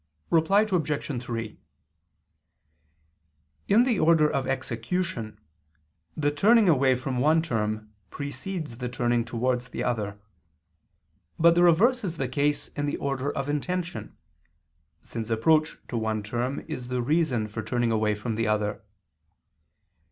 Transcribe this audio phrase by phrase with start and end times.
[0.31, 1.21] Reply Obj.
[1.23, 1.59] 3:
[3.67, 5.39] In the order of execution,
[6.17, 10.19] the turning away from one term precedes the turning towards the other.
[11.37, 14.17] But the reverse is the case in the order of intention:
[15.03, 18.81] since approach to one term is the reason for turning away from the other.